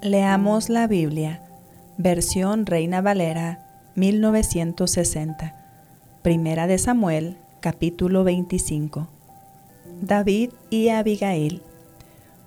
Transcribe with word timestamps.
Leamos 0.00 0.68
la 0.68 0.86
Biblia, 0.86 1.42
versión 1.96 2.66
Reina 2.66 3.00
Valera, 3.00 3.90
1960. 3.96 5.56
Primera 6.22 6.68
de 6.68 6.78
Samuel, 6.78 7.36
capítulo 7.58 8.22
25. 8.22 9.08
David 10.00 10.50
y 10.70 10.90
Abigail. 10.90 11.62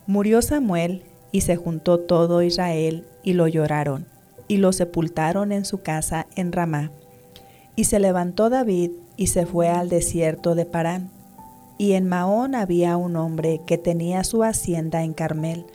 Murió 0.07 0.41
Samuel 0.41 1.03
y 1.33 1.41
se 1.41 1.57
juntó 1.57 1.99
todo 1.99 2.41
Israel 2.41 3.05
y 3.21 3.33
lo 3.33 3.49
lloraron 3.49 4.07
y 4.47 4.55
lo 4.55 4.71
sepultaron 4.71 5.51
en 5.51 5.65
su 5.65 5.81
casa 5.81 6.27
en 6.37 6.53
Ramá. 6.53 6.89
Y 7.75 7.83
se 7.83 7.99
levantó 7.99 8.49
David 8.49 8.91
y 9.17 9.27
se 9.27 9.45
fue 9.45 9.67
al 9.67 9.89
desierto 9.89 10.55
de 10.55 10.65
Parán. 10.65 11.11
Y 11.77 11.93
en 11.93 12.07
Maón 12.07 12.55
había 12.55 12.95
un 12.95 13.17
hombre 13.17 13.59
que 13.67 13.77
tenía 13.77 14.23
su 14.23 14.41
hacienda 14.45 15.03
en 15.03 15.11
Carmel 15.11 15.65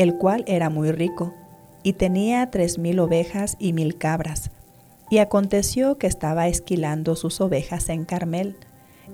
el 0.00 0.16
cual 0.16 0.44
era 0.46 0.70
muy 0.70 0.92
rico, 0.92 1.34
y 1.82 1.92
tenía 1.92 2.50
tres 2.50 2.78
mil 2.78 3.00
ovejas 3.00 3.56
y 3.58 3.74
mil 3.74 3.98
cabras. 3.98 4.50
Y 5.10 5.18
aconteció 5.18 5.98
que 5.98 6.06
estaba 6.06 6.48
esquilando 6.48 7.16
sus 7.16 7.38
ovejas 7.42 7.90
en 7.90 8.06
Carmel, 8.06 8.56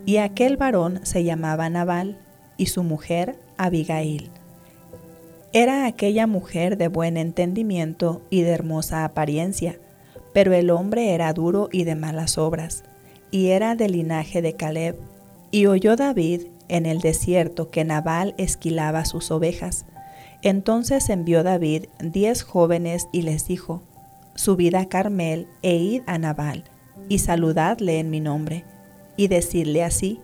y 0.05 0.19
aquel 0.19 0.57
varón 0.57 1.01
se 1.03 1.25
llamaba 1.25 1.69
Nabal, 1.71 2.21
y 2.57 2.67
su 2.67 2.85
mujer 2.85 3.37
Abigail. 3.57 4.31
Era 5.53 5.87
aquella 5.87 6.29
mujer 6.29 6.77
de 6.77 6.87
buen 6.87 7.17
entendimiento 7.17 8.23
y 8.31 8.43
de 8.43 8.51
hermosa 8.51 9.05
apariencia, 9.05 9.81
pero 10.33 10.55
el 10.55 10.71
hombre 10.71 11.15
era 11.15 11.33
duro 11.33 11.69
y 11.73 11.83
de 11.83 11.97
malas 11.97 12.39
obras, 12.39 12.85
y 13.33 13.49
era 13.49 13.75
del 13.75 13.91
linaje 13.91 14.41
de 14.41 14.53
Caleb. 14.53 14.97
Y 15.51 15.67
oyó 15.67 15.97
David 15.97 16.43
en 16.69 16.87
el 16.87 17.01
desierto 17.01 17.71
que 17.71 17.85
Nabal 17.85 18.37
esquilaba 18.39 19.05
sus 19.05 19.33
ovejas, 19.33 19.85
entonces 20.47 21.11
envió 21.11 21.43
David 21.43 21.87
diez 21.99 22.45
jóvenes 22.45 23.09
y 23.11 23.23
les 23.23 23.49
dijo, 23.49 23.83
Subid 24.37 24.77
a 24.77 24.87
Carmel 24.87 25.49
e 25.63 25.75
id 25.75 26.03
a 26.07 26.19
Nabal, 26.19 26.63
y 27.09 27.19
saludadle 27.19 27.99
en 27.99 28.11
mi 28.11 28.21
nombre, 28.21 28.65
y 29.17 29.27
decidle 29.27 29.83
así, 29.83 30.21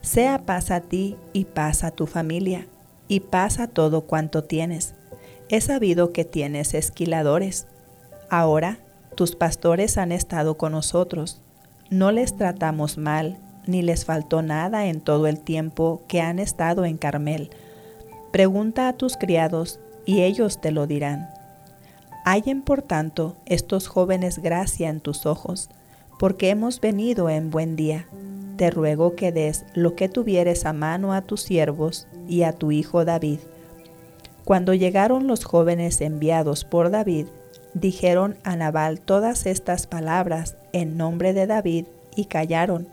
sea 0.00 0.46
paz 0.46 0.72
a 0.72 0.80
ti 0.80 1.16
y 1.32 1.44
paz 1.44 1.84
a 1.84 1.92
tu 1.92 2.08
familia, 2.08 2.66
y 3.06 3.20
pasa 3.20 3.68
todo 3.68 4.00
cuanto 4.00 4.42
tienes. 4.42 4.96
He 5.48 5.60
sabido 5.60 6.12
que 6.12 6.24
tienes 6.24 6.74
esquiladores. 6.74 7.68
Ahora 8.30 8.80
tus 9.14 9.36
pastores 9.36 9.96
han 9.96 10.10
estado 10.10 10.56
con 10.56 10.72
nosotros. 10.72 11.40
No 11.88 12.10
les 12.10 12.36
tratamos 12.36 12.98
mal, 12.98 13.38
ni 13.68 13.82
les 13.82 14.06
faltó 14.06 14.42
nada 14.42 14.86
en 14.86 15.00
todo 15.00 15.28
el 15.28 15.38
tiempo 15.38 16.02
que 16.08 16.20
han 16.20 16.40
estado 16.40 16.84
en 16.84 16.96
Carmel 16.96 17.50
Pregunta 18.32 18.88
a 18.88 18.94
tus 18.94 19.18
criados 19.18 19.78
y 20.06 20.22
ellos 20.22 20.58
te 20.62 20.70
lo 20.70 20.86
dirán. 20.86 21.28
Hallen 22.24 22.62
por 22.62 22.80
tanto 22.80 23.36
estos 23.44 23.88
jóvenes 23.88 24.38
gracia 24.38 24.88
en 24.88 25.00
tus 25.00 25.26
ojos, 25.26 25.68
porque 26.18 26.48
hemos 26.48 26.80
venido 26.80 27.28
en 27.28 27.50
buen 27.50 27.76
día. 27.76 28.06
Te 28.56 28.70
ruego 28.70 29.16
que 29.16 29.32
des 29.32 29.66
lo 29.74 29.96
que 29.96 30.08
tuvieres 30.08 30.64
a 30.64 30.72
mano 30.72 31.12
a 31.12 31.20
tus 31.20 31.42
siervos 31.42 32.06
y 32.26 32.44
a 32.44 32.54
tu 32.54 32.72
hijo 32.72 33.04
David. 33.04 33.40
Cuando 34.44 34.72
llegaron 34.72 35.26
los 35.26 35.44
jóvenes 35.44 36.00
enviados 36.00 36.64
por 36.64 36.90
David, 36.90 37.26
dijeron 37.74 38.38
a 38.44 38.56
Nabal 38.56 39.00
todas 39.00 39.44
estas 39.44 39.86
palabras 39.86 40.56
en 40.72 40.96
nombre 40.96 41.34
de 41.34 41.46
David 41.46 41.84
y 42.16 42.24
callaron. 42.26 42.88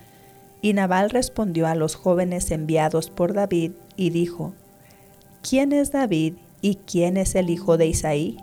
Y 0.62 0.74
Nabal 0.74 1.10
respondió 1.10 1.66
a 1.68 1.76
los 1.76 1.96
jóvenes 1.96 2.52
enviados 2.52 3.10
por 3.10 3.34
David 3.34 3.72
y 3.96 4.10
dijo, 4.10 4.54
¿Quién 5.42 5.72
es 5.72 5.94
David 5.94 6.34
y 6.62 6.76
quién 6.76 7.16
es 7.16 7.34
el 7.34 7.50
hijo 7.50 7.78
de 7.78 7.88
Isaí? 7.88 8.38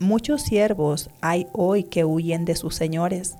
Muchos 0.00 0.42
siervos 0.42 1.08
hay 1.20 1.46
hoy 1.52 1.84
que 1.84 2.04
huyen 2.04 2.44
de 2.44 2.56
sus 2.56 2.74
señores. 2.74 3.36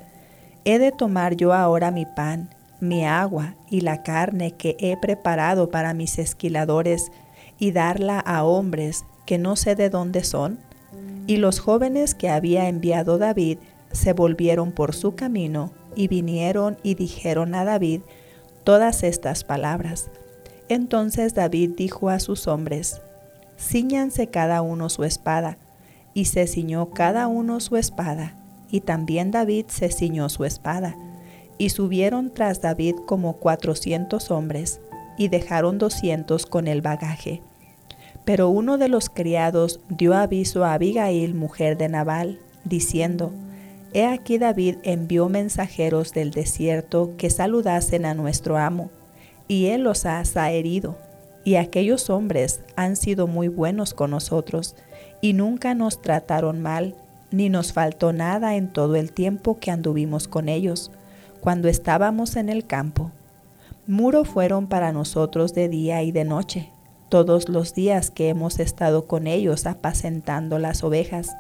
¿He 0.65 0.79
de 0.79 0.93
tomar 0.93 1.35
yo 1.35 1.53
ahora 1.53 1.91
mi 1.91 2.07
pan, 2.07 2.51
mi 2.81 3.05
agua 3.05 3.57
y 3.69 3.81
la 3.81 4.05
carne 4.05 4.53
que 4.53 4.77
he 4.79 4.97
preparado 4.97 5.71
para 5.71 5.93
mis 5.93 6.21
esquiladores 6.21 7.11
y 7.59 7.73
darla 7.73 8.21
a 8.21 8.45
hombres 8.45 9.05
que 9.27 9.39
no 9.39 9.57
sé 9.57 9.75
de 9.75 9.91
dónde 9.91 10.23
son? 10.23 10.61
Y 11.27 11.39
los 11.39 11.59
jóvenes 11.59 12.15
que 12.15 12.31
había 12.31 12.69
enviado 12.69 13.19
David 13.19 13.59
se 13.91 14.13
volvieron 14.13 14.71
por 14.71 14.95
su 14.95 15.17
camino 15.17 15.73
y 15.97 16.07
vinieron 16.07 16.79
y 16.85 16.95
dijeron 16.95 17.57
a 17.57 17.65
David 17.65 18.03
todas 18.63 19.03
estas 19.03 19.43
palabras. 19.43 20.11
Entonces 20.75 21.35
David 21.35 21.71
dijo 21.77 22.09
a 22.09 22.19
sus 22.19 22.49
hombres, 22.49 23.01
Cíñanse 23.57 24.27
cada 24.27 24.61
uno 24.61 24.89
su 24.89 25.05
espada. 25.05 25.57
Y 26.15 26.25
se 26.25 26.49
ciñó 26.49 26.91
cada 26.91 27.29
uno 27.29 27.61
su 27.61 27.77
espada, 27.77 28.35
y 28.73 28.81
también 28.81 29.31
David 29.31 29.67
se 29.69 29.91
ciñó 29.91 30.29
su 30.29 30.45
espada. 30.45 30.97
Y 31.59 31.69
subieron 31.69 32.35
tras 32.35 32.61
David 32.61 32.97
como 33.07 33.35
cuatrocientos 33.35 34.33
hombres, 34.33 34.81
y 35.17 35.29
dejaron 35.29 35.79
doscientos 35.79 36.45
con 36.45 36.67
el 36.67 36.83
bagaje. 36.83 37.41
Pero 38.25 38.49
uno 38.49 38.77
de 38.77 38.89
los 38.89 39.09
criados 39.09 39.79
dio 39.89 40.13
aviso 40.15 40.65
a 40.65 40.75
Abigail, 40.75 41.35
mujer 41.35 41.79
de 41.79 41.89
Nabal, 41.89 42.41
diciendo, 42.65 43.33
He 43.93 44.07
aquí 44.07 44.39
David 44.39 44.79
envió 44.83 45.29
mensajeros 45.29 46.13
del 46.13 46.33
desierto 46.33 47.13
que 47.17 47.31
saludasen 47.31 48.07
a 48.07 48.15
nuestro 48.15 48.57
amo 48.57 48.91
y 49.49 49.67
Él 49.67 49.83
los 49.83 50.07
ha 50.07 50.51
herido. 50.51 50.97
Y 51.45 51.57
aquellos 51.57 52.09
hombres 52.09 52.61
han 52.77 52.97
sido 52.97 53.27
muy 53.27 53.49
buenos 53.49 53.93
con 53.93 54.11
nosotros, 54.11 54.77
y 55.21 55.33
nunca 55.33 55.75
nos 55.75 56.01
trataron 56.01 56.61
mal, 56.61 56.95
ni 57.31 57.49
nos 57.49 57.73
faltó 57.73 58.13
nada 58.13 58.57
en 58.57 58.73
todo 58.73 58.97
el 58.97 59.13
tiempo 59.13 59.59
que 59.59 59.71
anduvimos 59.71 60.29
con 60.29 60.49
ellos, 60.49 60.91
cuando 61.41 61.69
estábamos 61.69 62.37
en 62.37 62.49
el 62.49 62.67
campo. 62.67 63.11
Muro 63.87 64.25
fueron 64.25 64.67
para 64.67 64.93
nosotros 64.93 65.53
de 65.53 65.69
día 65.69 66.03
y 66.03 66.13
de 66.13 66.25
noche, 66.25 66.71
todos 67.11 67.51
los 67.51 67.75
días 67.75 68.11
que 68.11 68.31
hemos 68.31 68.59
estado 68.59 69.07
con 69.07 69.27
ellos 69.27 69.67
apacentando 69.67 70.59
las 70.59 70.83
ovejas. 70.83 71.37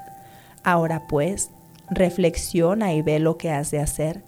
Ahora 0.62 1.06
pues, 1.08 1.50
reflexiona 1.90 2.92
y 2.92 3.00
ve 3.00 3.18
lo 3.18 3.38
que 3.38 3.50
has 3.50 3.70
de 3.70 3.80
hacer 3.80 4.22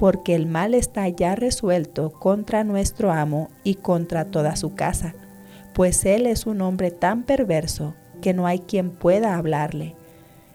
porque 0.00 0.34
el 0.34 0.46
mal 0.46 0.72
está 0.72 1.06
ya 1.10 1.34
resuelto 1.34 2.10
contra 2.10 2.64
nuestro 2.64 3.12
amo 3.12 3.50
y 3.64 3.74
contra 3.74 4.24
toda 4.24 4.56
su 4.56 4.74
casa, 4.74 5.14
pues 5.74 6.06
él 6.06 6.24
es 6.24 6.46
un 6.46 6.62
hombre 6.62 6.90
tan 6.90 7.24
perverso 7.24 7.92
que 8.22 8.32
no 8.32 8.46
hay 8.46 8.60
quien 8.60 8.92
pueda 8.92 9.36
hablarle. 9.36 9.94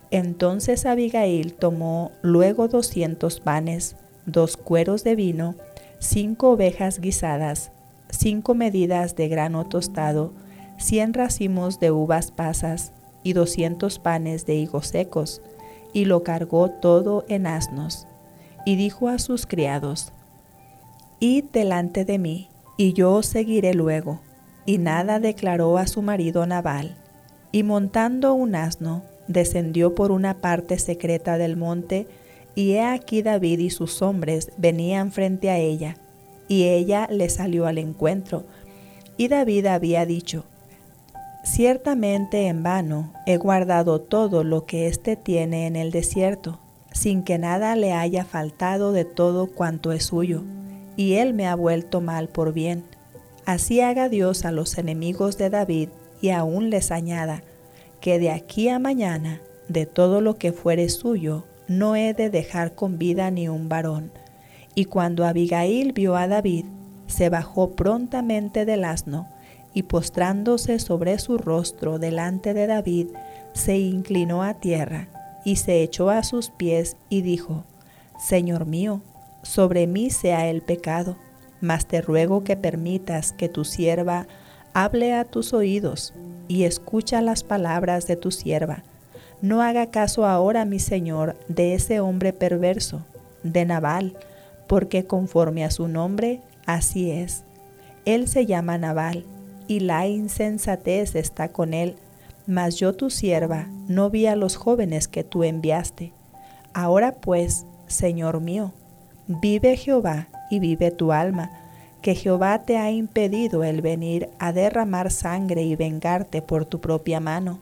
Entonces 0.10 0.88
Abigail 0.88 1.54
tomó 1.54 2.12
luego 2.24 2.68
doscientos 2.68 3.40
panes, 3.40 3.98
dos 4.26 4.58
cueros 4.58 5.04
de 5.04 5.14
vino, 5.14 5.54
cinco 6.00 6.50
ovejas 6.50 7.00
guisadas, 7.00 7.72
cinco 8.10 8.56
medidas 8.56 9.16
de 9.16 9.28
grano 9.28 9.68
tostado, 9.68 10.34
cien 10.80 11.14
racimos 11.14 11.80
de 11.80 11.92
uvas 11.92 12.32
pasas 12.32 12.94
y 13.22 13.34
doscientos 13.34 14.00
panes 14.00 14.48
de 14.48 14.56
higos 14.56 14.88
secos, 14.88 15.44
y 15.94 16.06
lo 16.06 16.24
cargó 16.24 16.72
todo 16.72 17.26
en 17.28 17.46
asnos 17.46 18.08
y 18.66 18.76
dijo 18.76 19.08
a 19.08 19.20
sus 19.20 19.46
criados, 19.46 20.12
Id 21.20 21.46
delante 21.54 22.04
de 22.04 22.18
mí, 22.18 22.50
y 22.78 22.94
yo 22.94 23.14
os 23.14 23.28
seguiré 23.28 23.74
luego. 23.74 24.20
Y 24.66 24.80
nada 24.80 25.20
declaró 25.20 25.78
a 25.78 25.88
su 25.88 26.02
marido 26.02 26.46
Nabal. 26.46 26.98
Y 27.52 27.64
montando 27.64 28.34
un 28.34 28.56
asno, 28.56 29.04
descendió 29.28 29.96
por 29.96 30.12
una 30.12 30.42
parte 30.42 30.78
secreta 30.80 31.38
del 31.38 31.56
monte, 31.56 32.08
y 32.56 32.74
he 32.74 32.84
aquí 32.84 33.22
David 33.22 33.60
y 33.60 33.70
sus 33.70 34.02
hombres 34.02 34.52
venían 34.58 35.12
frente 35.12 35.50
a 35.50 35.58
ella, 35.58 35.98
y 36.48 36.64
ella 36.64 37.08
le 37.10 37.30
salió 37.30 37.68
al 37.68 37.78
encuentro. 37.78 38.46
Y 39.18 39.28
David 39.28 39.68
había 39.68 40.06
dicho, 40.06 40.46
Ciertamente 41.44 42.48
en 42.48 42.64
vano 42.64 43.14
he 43.28 43.38
guardado 43.38 44.02
todo 44.02 44.44
lo 44.44 44.66
que 44.66 44.88
éste 44.88 45.16
tiene 45.16 45.68
en 45.68 45.76
el 45.76 45.92
desierto, 45.92 46.60
sin 46.96 47.24
que 47.24 47.38
nada 47.38 47.76
le 47.76 47.92
haya 47.92 48.24
faltado 48.24 48.94
de 48.94 49.04
todo 49.04 49.48
cuanto 49.48 49.92
es 49.92 50.06
suyo, 50.06 50.44
y 50.96 51.16
él 51.16 51.34
me 51.34 51.46
ha 51.46 51.54
vuelto 51.54 52.00
mal 52.00 52.30
por 52.30 52.54
bien. 52.54 52.86
Así 53.46 53.82
haga 53.82 54.08
Dios 54.08 54.46
a 54.46 54.52
los 54.52 54.78
enemigos 54.78 55.38
de 55.38 55.50
David 55.50 55.90
y 56.22 56.30
aún 56.30 56.70
les 56.70 56.92
añada, 56.92 57.44
que 58.00 58.18
de 58.18 58.32
aquí 58.32 58.70
a 58.70 58.80
mañana, 58.80 59.42
de 59.68 59.86
todo 59.86 60.22
lo 60.22 60.38
que 60.38 60.54
fuere 60.54 60.88
suyo, 60.88 61.44
no 61.68 61.98
he 61.98 62.14
de 62.14 62.30
dejar 62.30 62.76
con 62.76 62.98
vida 62.98 63.30
ni 63.30 63.50
un 63.50 63.68
varón. 63.68 64.12
Y 64.74 64.86
cuando 64.86 65.26
Abigail 65.26 65.92
vio 65.92 66.16
a 66.16 66.30
David, 66.30 66.66
se 67.08 67.28
bajó 67.30 67.72
prontamente 67.72 68.66
del 68.66 68.86
asno, 68.86 69.28
y 69.74 69.84
postrándose 69.84 70.80
sobre 70.80 71.20
su 71.20 71.38
rostro 71.38 72.00
delante 72.00 72.54
de 72.54 72.68
David, 72.68 73.08
se 73.52 73.78
inclinó 73.78 74.44
a 74.44 74.54
tierra, 74.54 75.10
y 75.46 75.58
se 75.58 75.82
echó 75.82 76.10
a 76.10 76.24
sus 76.24 76.50
pies, 76.50 76.98
y 77.08 77.22
dijo, 77.22 77.64
Señor 78.20 78.66
mío, 78.66 79.02
sobre 79.44 79.88
mí 79.88 80.10
sea 80.10 80.50
el 80.50 80.62
pecado, 80.62 81.16
mas 81.62 81.86
te 81.86 82.02
ruego 82.02 82.44
que 82.44 82.58
permitas 82.58 83.32
que 83.32 83.48
tu 83.48 83.64
sierva 83.64 84.28
hable 84.74 85.14
a 85.14 85.24
tus 85.24 85.54
oídos, 85.54 86.14
y 86.48 86.64
escucha 86.64 87.22
las 87.22 87.44
palabras 87.44 88.08
de 88.08 88.18
tu 88.18 88.32
sierva. 88.32 88.84
No 89.42 89.62
haga 89.62 89.92
caso 89.92 90.26
ahora, 90.26 90.66
mi 90.66 90.80
Señor, 90.80 91.38
de 91.48 91.76
ese 91.76 92.00
hombre 92.00 92.34
perverso, 92.34 93.06
de 93.44 93.66
Nabal, 93.66 94.18
porque 94.68 95.06
conforme 95.06 95.64
a 95.64 95.72
su 95.72 95.88
nombre, 95.88 96.42
así 96.66 97.12
es. 97.12 97.44
Él 98.06 98.28
se 98.28 98.46
llama 98.46 98.78
Nabal, 98.78 99.26
y 99.68 99.80
la 99.82 100.08
insensatez 100.08 101.16
está 101.16 101.50
con 101.50 101.74
él, 101.74 101.96
mas 102.48 102.76
yo 102.76 102.94
tu 102.94 103.10
sierva 103.10 103.68
no 103.88 104.10
vi 104.10 104.28
a 104.28 104.36
los 104.36 104.56
jóvenes 104.56 105.08
que 105.08 105.24
tú 105.24 105.44
enviaste. 105.44 106.14
Ahora 106.74 107.14
pues, 107.14 107.66
Señor 107.88 108.42
mío, 108.42 108.74
vive 109.28 109.78
Jehová 109.78 110.28
y 110.50 110.60
vive 110.60 110.92
tu 110.92 111.12
alma, 111.12 111.52
que 112.02 112.16
Jehová 112.16 112.64
te 112.64 112.78
ha 112.78 112.92
impedido 112.92 113.64
el 113.64 113.82
venir 113.82 114.30
a 114.38 114.52
derramar 114.52 115.12
sangre 115.12 115.64
y 115.64 115.76
vengarte 115.76 116.42
por 116.42 116.66
tu 116.66 116.80
propia 116.80 117.20
mano. 117.20 117.60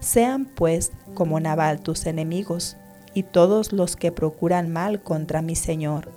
Sean 0.00 0.46
pues 0.46 0.92
como 1.14 1.40
Nabal 1.40 1.80
tus 1.80 2.06
enemigos 2.06 2.76
y 3.14 3.22
todos 3.22 3.72
los 3.72 3.96
que 3.96 4.12
procuran 4.12 4.70
mal 4.70 5.02
contra 5.02 5.42
mi 5.42 5.56
Señor. 5.56 6.10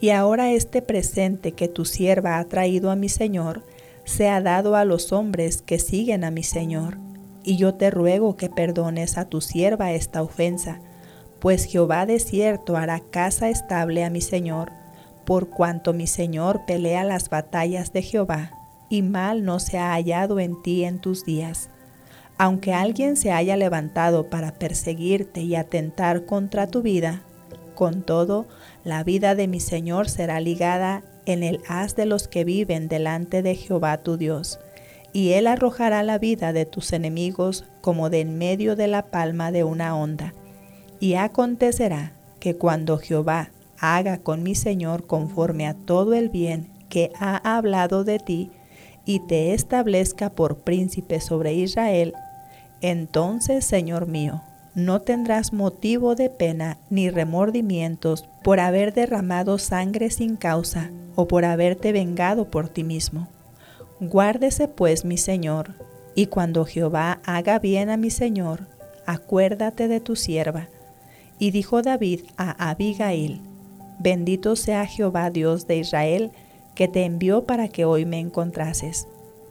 Y 0.00 0.10
ahora 0.10 0.50
este 0.50 0.82
presente 0.82 1.52
que 1.52 1.68
tu 1.68 1.84
sierva 1.84 2.38
ha 2.38 2.44
traído 2.44 2.90
a 2.90 2.96
mi 2.96 3.08
Señor, 3.08 3.62
sea 4.04 4.40
dado 4.40 4.76
a 4.76 4.84
los 4.84 5.12
hombres 5.12 5.62
que 5.62 5.78
siguen 5.78 6.24
a 6.24 6.30
mi 6.30 6.42
Señor. 6.42 6.98
Y 7.44 7.56
yo 7.56 7.74
te 7.74 7.90
ruego 7.90 8.36
que 8.36 8.48
perdones 8.48 9.18
a 9.18 9.24
tu 9.24 9.40
sierva 9.40 9.92
esta 9.92 10.22
ofensa, 10.22 10.80
pues 11.40 11.64
Jehová 11.64 12.06
de 12.06 12.20
cierto 12.20 12.76
hará 12.76 13.00
casa 13.00 13.48
estable 13.48 14.04
a 14.04 14.10
mi 14.10 14.20
Señor 14.20 14.70
por 15.24 15.48
cuanto 15.48 15.92
mi 15.92 16.06
Señor 16.06 16.64
pelea 16.66 17.04
las 17.04 17.30
batallas 17.30 17.92
de 17.92 18.02
Jehová, 18.02 18.52
y 18.88 19.02
mal 19.02 19.44
no 19.44 19.60
se 19.60 19.78
ha 19.78 19.92
hallado 19.92 20.40
en 20.40 20.60
ti 20.62 20.84
en 20.84 20.98
tus 20.98 21.24
días. 21.24 21.70
Aunque 22.38 22.74
alguien 22.74 23.16
se 23.16 23.30
haya 23.30 23.56
levantado 23.56 24.28
para 24.28 24.52
perseguirte 24.52 25.40
y 25.42 25.54
atentar 25.54 26.26
contra 26.26 26.66
tu 26.66 26.82
vida, 26.82 27.22
con 27.74 28.02
todo, 28.02 28.46
la 28.84 29.04
vida 29.04 29.34
de 29.34 29.48
mi 29.48 29.60
Señor 29.60 30.08
será 30.08 30.40
ligada 30.40 31.02
en 31.26 31.42
el 31.42 31.60
haz 31.68 31.94
de 31.96 32.06
los 32.06 32.28
que 32.28 32.44
viven 32.44 32.88
delante 32.88 33.42
de 33.42 33.54
Jehová 33.54 33.98
tu 33.98 34.16
Dios, 34.16 34.58
y 35.12 35.32
él 35.32 35.46
arrojará 35.46 36.02
la 36.02 36.18
vida 36.18 36.52
de 36.52 36.64
tus 36.64 36.92
enemigos 36.92 37.64
como 37.80 38.10
de 38.10 38.20
en 38.20 38.38
medio 38.38 38.76
de 38.76 38.88
la 38.88 39.06
palma 39.06 39.52
de 39.52 39.64
una 39.64 39.96
onda. 39.96 40.34
Y 41.00 41.14
acontecerá 41.14 42.12
que 42.40 42.56
cuando 42.56 42.98
Jehová 42.98 43.50
haga 43.78 44.18
con 44.18 44.42
mi 44.42 44.54
Señor 44.54 45.06
conforme 45.06 45.66
a 45.66 45.74
todo 45.74 46.14
el 46.14 46.28
bien 46.28 46.68
que 46.88 47.12
ha 47.18 47.56
hablado 47.56 48.04
de 48.04 48.18
ti, 48.18 48.50
y 49.04 49.18
te 49.26 49.52
establezca 49.52 50.30
por 50.30 50.58
príncipe 50.58 51.20
sobre 51.20 51.54
Israel, 51.54 52.14
entonces, 52.80 53.64
Señor 53.64 54.06
mío, 54.06 54.42
no 54.74 55.00
tendrás 55.00 55.52
motivo 55.52 56.14
de 56.14 56.30
pena 56.30 56.78
ni 56.88 57.10
remordimientos 57.10 58.24
por 58.42 58.60
haber 58.60 58.94
derramado 58.94 59.58
sangre 59.58 60.10
sin 60.10 60.36
causa 60.36 60.90
o 61.14 61.28
por 61.28 61.44
haberte 61.44 61.92
vengado 61.92 62.50
por 62.50 62.68
ti 62.68 62.84
mismo. 62.84 63.28
Guárdese 64.00 64.68
pues 64.68 65.04
mi 65.04 65.16
Señor, 65.16 65.74
y 66.14 66.26
cuando 66.26 66.64
Jehová 66.64 67.20
haga 67.24 67.58
bien 67.58 67.90
a 67.90 67.96
mi 67.96 68.10
Señor, 68.10 68.66
acuérdate 69.06 69.88
de 69.88 70.00
tu 70.00 70.16
sierva. 70.16 70.68
Y 71.38 71.50
dijo 71.50 71.82
David 71.82 72.20
a 72.36 72.70
Abigail, 72.70 73.40
Bendito 73.98 74.56
sea 74.56 74.86
Jehová 74.86 75.30
Dios 75.30 75.66
de 75.66 75.76
Israel, 75.76 76.32
que 76.74 76.88
te 76.88 77.04
envió 77.04 77.44
para 77.44 77.68
que 77.68 77.84
hoy 77.84 78.04
me 78.04 78.18
encontrases. 78.18 79.06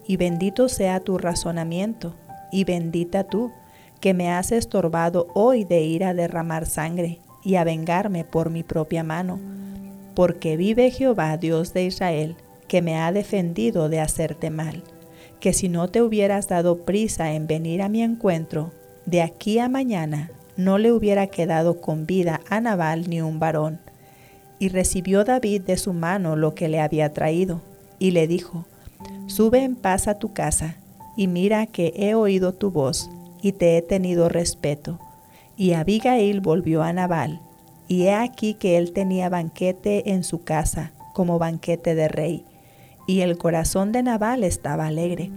Y 0.08 0.18
bendito 0.18 0.68
sea 0.68 1.00
tu 1.00 1.18
razonamiento, 1.18 2.16
y 2.52 2.66
bendita 2.66 3.24
tú, 3.24 3.52
que 4.02 4.13
me 4.13 4.31
has 4.31 4.52
estorbado 4.52 5.28
hoy 5.34 5.63
de 5.63 5.81
ir 5.81 6.04
a 6.04 6.13
derramar 6.13 6.66
sangre 6.66 7.19
y 7.44 7.56
a 7.56 7.63
vengarme 7.63 8.25
por 8.25 8.50
mi 8.50 8.63
propia 8.63 9.04
mano. 9.04 9.40
Porque 10.16 10.58
vive 10.58 10.92
Jehová 10.92 11.38
Dios 11.38 11.74
de 11.74 11.86
Israel, 11.86 12.36
que 12.68 12.81
me 12.81 12.98
ha 12.98 13.12
defendido 13.12 13.90
de 13.90 14.00
hacerte 14.00 14.50
mal, 14.50 14.84
que 15.40 15.54
si 15.54 15.69
no 15.69 15.90
te 15.90 16.02
hubieras 16.02 16.48
dado 16.48 16.86
prisa 16.86 17.34
en 17.34 17.48
venir 17.48 17.81
a 17.81 17.90
mi 17.90 18.02
encuentro, 18.02 18.72
de 19.06 19.22
aquí 19.22 19.60
a 19.60 19.69
mañana 19.69 20.31
no 20.58 20.78
le 20.78 20.92
hubiera 20.92 21.28
quedado 21.28 21.81
con 21.81 22.06
vida 22.06 22.42
a 22.50 22.62
Nabal 22.62 23.10
ni 23.10 23.22
un 23.22 23.40
varón 23.40 23.80
y 24.62 24.69
recibió 24.69 25.24
David 25.24 25.63
de 25.63 25.75
su 25.75 25.92
mano 25.92 26.36
lo 26.36 26.54
que 26.54 26.69
le 26.69 26.80
había 26.80 27.12
traído, 27.13 27.62
y 27.98 28.12
le 28.12 28.28
dijo, 28.28 28.66
Sube 29.25 29.63
en 29.63 29.75
paz 29.75 30.08
a 30.08 30.19
tu 30.19 30.34
casa, 30.34 30.75
y 31.18 31.25
mira 31.25 31.66
que 31.66 31.94
he 31.96 32.13
oído 32.13 32.54
tu 32.54 32.69
voz, 32.69 33.10
y 33.42 33.54
te 33.54 33.75
he 33.75 33.81
tenido 33.81 34.30
respeto. 34.30 35.00
Y 35.58 35.74
Abigail 35.74 36.42
volvió 36.42 36.84
a 36.84 36.94
Nabal, 36.94 37.42
y 37.91 38.03
he 38.03 38.13
aquí 38.13 38.53
que 38.53 38.77
él 38.77 38.93
tenía 38.93 39.27
banquete 39.27 40.11
en 40.11 40.23
su 40.23 40.45
casa, 40.45 40.93
como 41.11 41.39
banquete 41.39 41.93
de 41.93 42.07
rey, 42.07 42.45
y 43.05 43.19
el 43.19 43.38
corazón 43.38 43.91
de 43.91 44.01
Nabal 44.01 44.45
estaba 44.45 44.88
alegre, 44.88 45.29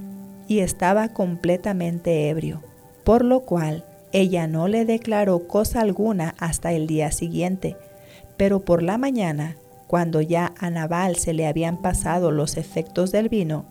y 0.46 0.60
estaba 0.60 1.08
completamente 1.08 2.28
ebrio, 2.28 2.62
por 3.02 3.24
lo 3.24 3.40
cual 3.40 3.84
ella 4.12 4.46
no 4.46 4.68
le 4.68 4.84
declaró 4.84 5.48
cosa 5.48 5.80
alguna 5.80 6.36
hasta 6.38 6.70
el 6.70 6.86
día 6.86 7.10
siguiente, 7.10 7.76
pero 8.36 8.60
por 8.60 8.84
la 8.84 8.98
mañana, 8.98 9.56
cuando 9.88 10.20
ya 10.20 10.54
a 10.56 10.70
Nabal 10.70 11.16
se 11.16 11.32
le 11.32 11.48
habían 11.48 11.78
pasado 11.78 12.30
los 12.30 12.56
efectos 12.56 13.10
del 13.10 13.28
vino, 13.28 13.64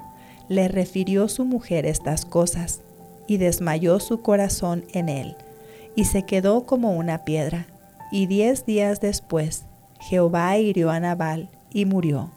le 0.50 0.68
refirió 0.68 1.30
su 1.30 1.46
mujer 1.46 1.86
estas 1.86 2.26
cosas, 2.26 2.82
y 3.28 3.38
desmayó 3.38 4.02
su 4.02 4.22
corazón 4.22 4.84
en 4.92 5.08
él, 5.08 5.38
y 5.96 6.04
se 6.04 6.24
quedó 6.24 6.66
como 6.66 6.92
una 6.92 7.24
piedra. 7.24 7.68
Y 8.14 8.28
diez 8.28 8.68
días 8.68 9.02
después, 9.02 9.66
Jehová 10.00 10.56
hirió 10.60 10.92
a 10.92 11.00
Nabal 11.00 11.50
y 11.72 11.86
murió. 11.86 12.30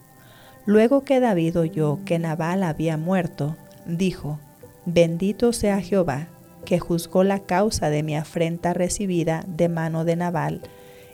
Luego 0.64 1.04
que 1.04 1.20
David 1.20 1.58
oyó 1.58 1.98
que 2.06 2.18
Nabal 2.18 2.62
había 2.62 2.96
muerto, 2.96 3.56
dijo, 3.84 4.40
Bendito 4.86 5.52
sea 5.52 5.82
Jehová, 5.82 6.28
que 6.64 6.78
juzgó 6.78 7.24
la 7.24 7.40
causa 7.40 7.90
de 7.90 8.02
mi 8.02 8.16
afrenta 8.16 8.72
recibida 8.72 9.44
de 9.48 9.68
mano 9.68 10.06
de 10.06 10.16
Nabal, 10.16 10.62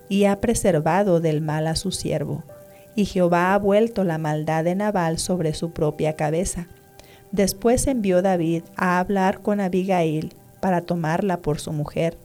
y 0.08 0.26
ha 0.26 0.40
preservado 0.40 1.18
del 1.18 1.40
mal 1.40 1.66
a 1.66 1.74
su 1.74 1.90
siervo. 1.90 2.44
Y 2.94 3.06
Jehová 3.06 3.54
ha 3.54 3.58
vuelto 3.58 4.04
la 4.04 4.18
maldad 4.18 4.62
de 4.62 4.76
Nabal 4.76 5.18
sobre 5.18 5.54
su 5.54 5.72
propia 5.72 6.14
cabeza. 6.14 6.68
Después 7.32 7.88
envió 7.88 8.22
David 8.22 8.62
a 8.76 9.00
hablar 9.00 9.42
con 9.42 9.58
Abigail 9.58 10.32
para 10.60 10.82
tomarla 10.82 11.38
por 11.38 11.58
su 11.58 11.72
mujer. 11.72 12.16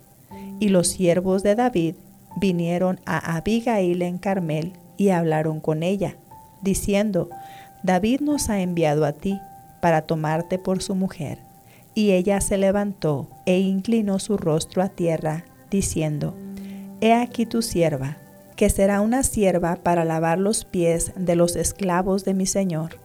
Y 0.60 0.70
los 0.70 0.88
siervos 0.88 1.42
de 1.42 1.56
David 1.56 1.96
vinieron 2.36 3.00
a 3.06 3.36
Abigail 3.38 4.02
en 4.02 4.18
Carmel 4.18 4.74
y 4.98 5.10
hablaron 5.10 5.60
con 5.60 5.84
ella, 5.84 6.16
diciendo, 6.62 7.30
David 7.84 8.22
nos 8.22 8.50
ha 8.50 8.62
enviado 8.62 9.06
a 9.06 9.14
ti 9.14 9.40
para 9.82 10.02
tomarte 10.02 10.60
por 10.60 10.82
su 10.82 10.96
mujer. 10.96 11.40
Y 11.94 12.12
ella 12.12 12.42
se 12.42 12.58
levantó 12.58 13.28
e 13.46 13.60
inclinó 13.60 14.20
su 14.20 14.38
rostro 14.38 14.84
a 14.84 14.90
tierra, 14.90 15.46
diciendo, 15.72 16.36
He 17.02 17.14
aquí 17.14 17.46
tu 17.46 17.62
sierva, 17.62 18.18
que 18.56 18.70
será 18.70 19.02
una 19.02 19.24
sierva 19.24 19.78
para 19.78 20.04
lavar 20.06 20.40
los 20.40 20.66
pies 20.66 21.12
de 21.16 21.36
los 21.36 21.56
esclavos 21.56 22.26
de 22.26 22.34
mi 22.34 22.46
señor. 22.46 23.00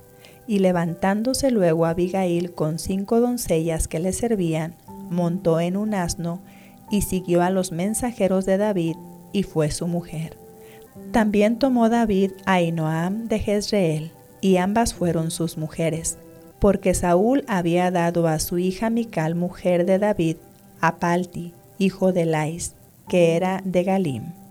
Y 0.46 0.58
levantándose 0.58 1.50
luego 1.50 1.86
Abigail 1.86 2.52
con 2.52 2.78
cinco 2.78 3.20
doncellas 3.20 3.86
que 3.88 3.98
le 3.98 4.12
servían, 4.12 4.74
montó 5.10 5.60
en 5.60 5.76
un 5.76 5.94
asno 5.94 6.42
y 6.90 7.02
siguió 7.02 7.42
a 7.42 7.50
los 7.50 7.72
mensajeros 7.72 8.44
de 8.44 8.58
David 8.58 8.96
y 9.32 9.42
fue 9.42 9.70
su 9.70 9.86
mujer. 9.86 10.36
También 11.10 11.58
tomó 11.58 11.88
David 11.88 12.32
a 12.44 12.54
Ainoam 12.54 13.28
de 13.28 13.38
Jezreel, 13.38 14.12
y 14.40 14.56
ambas 14.56 14.92
fueron 14.92 15.30
sus 15.30 15.56
mujeres, 15.56 16.18
porque 16.58 16.94
Saúl 16.94 17.44
había 17.46 17.90
dado 17.90 18.26
a 18.26 18.38
su 18.38 18.58
hija 18.58 18.90
Mical, 18.90 19.34
mujer 19.34 19.86
de 19.86 19.98
David, 19.98 20.36
a 20.80 20.96
Palti, 20.96 21.54
hijo 21.78 22.12
de 22.12 22.26
Lais, 22.26 22.74
que 23.08 23.36
era 23.36 23.62
de 23.64 23.84
Galim. 23.84 24.41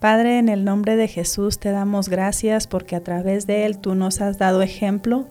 Padre, 0.00 0.38
en 0.38 0.48
el 0.48 0.64
nombre 0.64 0.96
de 0.96 1.08
Jesús 1.08 1.58
te 1.58 1.70
damos 1.72 2.08
gracias 2.08 2.66
porque 2.66 2.96
a 2.96 3.02
través 3.02 3.46
de 3.46 3.66
Él 3.66 3.76
tú 3.76 3.94
nos 3.94 4.22
has 4.22 4.38
dado 4.38 4.62
ejemplo 4.62 5.26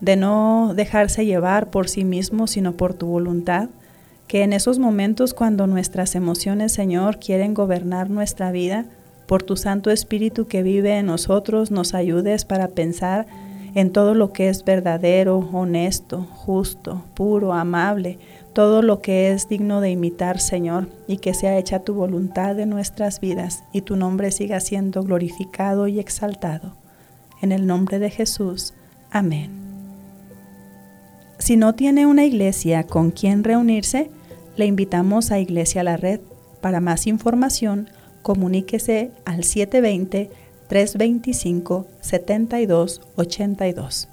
de 0.00 0.14
no 0.14 0.72
dejarse 0.76 1.26
llevar 1.26 1.68
por 1.70 1.88
sí 1.88 2.04
mismo, 2.04 2.46
sino 2.46 2.74
por 2.74 2.94
tu 2.94 3.06
voluntad, 3.06 3.70
que 4.28 4.44
en 4.44 4.52
esos 4.52 4.78
momentos 4.78 5.34
cuando 5.34 5.66
nuestras 5.66 6.14
emociones, 6.14 6.70
Señor, 6.70 7.18
quieren 7.18 7.54
gobernar 7.54 8.08
nuestra 8.08 8.52
vida, 8.52 8.86
por 9.26 9.42
tu 9.42 9.56
Santo 9.56 9.90
Espíritu 9.90 10.46
que 10.46 10.62
vive 10.62 10.96
en 10.96 11.06
nosotros, 11.06 11.72
nos 11.72 11.92
ayudes 11.92 12.44
para 12.44 12.68
pensar 12.68 13.26
en 13.74 13.90
todo 13.90 14.14
lo 14.14 14.32
que 14.32 14.48
es 14.48 14.64
verdadero, 14.64 15.38
honesto, 15.52 16.22
justo, 16.30 17.02
puro, 17.14 17.52
amable, 17.52 18.18
todo 18.54 18.82
lo 18.82 19.02
que 19.02 19.32
es 19.32 19.48
digno 19.48 19.80
de 19.80 19.90
imitar, 19.90 20.38
Señor, 20.40 20.88
y 21.06 21.18
que 21.18 21.34
sea 21.34 21.58
hecha 21.58 21.80
tu 21.80 21.92
voluntad 21.92 22.58
en 22.60 22.70
nuestras 22.70 23.20
vidas 23.20 23.64
y 23.72 23.82
tu 23.82 23.96
nombre 23.96 24.30
siga 24.30 24.60
siendo 24.60 25.02
glorificado 25.02 25.88
y 25.88 25.98
exaltado. 25.98 26.76
En 27.42 27.52
el 27.52 27.66
nombre 27.66 27.98
de 27.98 28.10
Jesús. 28.10 28.72
Amén. 29.10 29.50
Si 31.38 31.56
no 31.56 31.74
tiene 31.74 32.06
una 32.06 32.24
iglesia 32.24 32.84
con 32.84 33.10
quien 33.10 33.44
reunirse, 33.44 34.10
le 34.56 34.66
invitamos 34.66 35.32
a 35.32 35.40
Iglesia 35.40 35.82
La 35.82 35.96
Red. 35.96 36.20
Para 36.60 36.80
más 36.80 37.06
información, 37.06 37.88
comuníquese 38.22 39.10
al 39.24 39.44
720 39.44 40.30
325 40.68 41.86
7282. 42.00 44.08